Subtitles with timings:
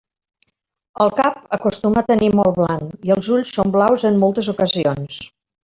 [1.05, 5.25] El cap acostuma a tenir molt blanc i els ulls són blaus en moltes ocasions.